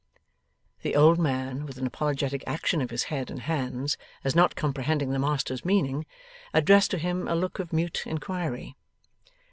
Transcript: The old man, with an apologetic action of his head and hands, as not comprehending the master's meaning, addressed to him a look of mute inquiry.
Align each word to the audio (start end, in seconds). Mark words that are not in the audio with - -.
The 0.81 0.95
old 0.95 1.19
man, 1.19 1.67
with 1.67 1.77
an 1.77 1.85
apologetic 1.85 2.43
action 2.47 2.81
of 2.81 2.89
his 2.89 3.03
head 3.13 3.29
and 3.29 3.41
hands, 3.41 3.97
as 4.23 4.33
not 4.35 4.55
comprehending 4.55 5.11
the 5.11 5.19
master's 5.19 5.63
meaning, 5.63 6.07
addressed 6.55 6.89
to 6.89 6.97
him 6.97 7.27
a 7.27 7.35
look 7.35 7.59
of 7.59 7.71
mute 7.71 8.07
inquiry. 8.07 8.75